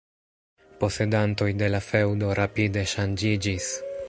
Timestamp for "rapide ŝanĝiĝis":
2.43-3.71